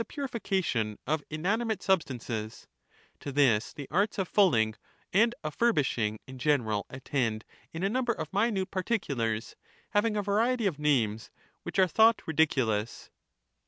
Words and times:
^ 0.01 0.03
and 0.03 0.07
of 0.07 0.13
purification 0.13 0.97
of 1.05 1.21
inanimate 1.29 1.83
substances— 1.83 2.67
to 3.19 3.31
this 3.31 3.71
the 3.71 3.87
arts 3.91 4.17
of 4.17 4.23
bodies 4.23 4.29
in 4.29 4.33
fulling 4.33 4.75
and 5.13 5.35
of'^bi'Wshing 5.43 6.17
in 6.25 6.39
general 6.39 6.87
attend 6.89 7.45
in 7.71 7.83
a 7.83 7.87
number 7.87 8.15
the 8.15 8.21
latter 8.21 8.29
of 8.29 8.33
minute 8.33 8.71
particulars, 8.71 9.55
having 9.91 10.17
a 10.17 10.23
variety 10.23 10.65
of 10.65 10.79
names 10.79 11.29
which 11.61 11.77
are 11.77 11.83
sort 11.83 11.89
has 11.89 11.93
thought 11.93 12.21
ridiculous. 12.25 13.11